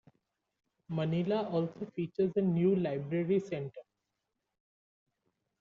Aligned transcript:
Manilla 0.89 1.47
also 1.53 1.85
features 1.95 2.31
a 2.35 2.41
new 2.41 2.75
library 2.75 3.39
centre. 3.39 3.83